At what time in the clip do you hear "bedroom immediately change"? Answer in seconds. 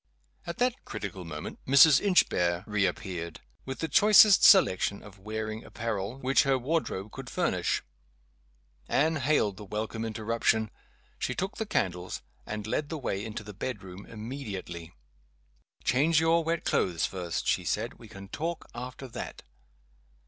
13.53-16.19